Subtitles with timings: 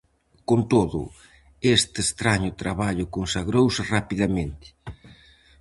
[0.49, 1.01] Con todo,
[1.77, 4.67] este estraño traballo consagrouse rapidamente.